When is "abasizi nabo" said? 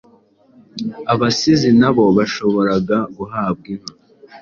1.13-2.05